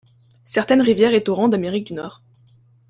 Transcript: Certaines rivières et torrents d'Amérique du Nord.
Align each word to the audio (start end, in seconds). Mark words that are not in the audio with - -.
Certaines 0.45 0.81
rivières 0.81 1.13
et 1.13 1.21
torrents 1.23 1.47
d'Amérique 1.47 1.85
du 1.85 1.93
Nord. 1.93 2.23